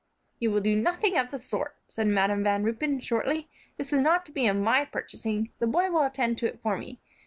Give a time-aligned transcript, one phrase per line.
[0.39, 4.25] "You will do nothing of the sort," said Madam Van Ruypen, shortly; "this is not
[4.25, 6.99] to be of my purchasing; this boy will attend to it for me.